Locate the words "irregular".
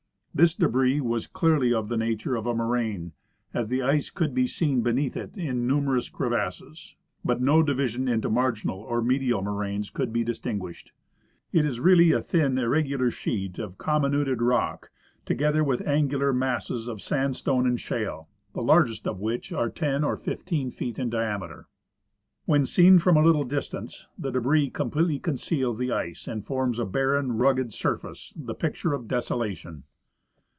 12.57-13.11